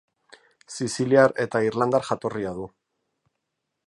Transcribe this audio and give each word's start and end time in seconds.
Siziliar 0.77 1.35
eta 1.45 1.61
irlandar 1.67 2.07
jatorria 2.09 2.55
du. 2.61 2.65